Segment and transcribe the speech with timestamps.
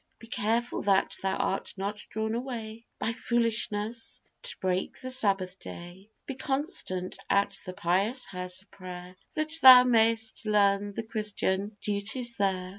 [0.17, 6.09] Be careful that thou art not drawn away, By foolishness, to break the Sabbath day;
[6.25, 12.37] Be constant at the pious house of prayer, That thou mayst learn the christian duties
[12.37, 12.69] there.